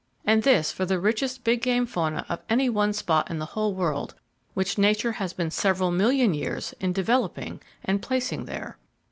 [0.25, 3.75] And this for the richest big game fauna of any one spot in the whole
[3.75, 4.15] world,
[4.55, 8.79] which Nature has been several million years in developing and placing there!